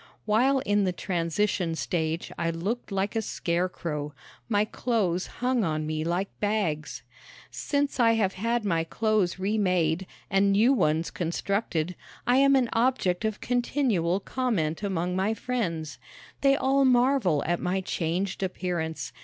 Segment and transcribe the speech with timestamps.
[0.25, 4.15] While in the transition stage I looked like a scarecrow.
[4.49, 7.03] My clothes hung on me like bags.
[7.51, 11.95] Since I have had my clothes re made and new ones constructed
[12.25, 15.99] I am an object of continual comment among my friends.
[16.41, 19.13] They all marvel at my changed appearance.